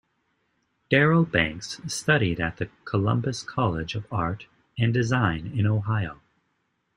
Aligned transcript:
Darryl 0.89 1.29
Banks 1.31 1.79
studied 1.85 2.39
at 2.39 2.57
the 2.57 2.71
Columbus 2.85 3.43
College 3.43 3.93
of 3.93 4.11
Art 4.11 4.47
and 4.75 4.91
Design 4.91 5.51
in 5.55 5.67
Ohio. 5.67 6.19